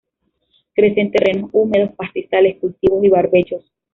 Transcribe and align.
Crece 0.73 0.99
en 0.99 1.11
terrenos 1.11 1.51
húmedos, 1.53 1.91
pastizales, 1.95 2.57
cultivos 2.57 3.03
y 3.03 3.09
barbechos. 3.09 3.71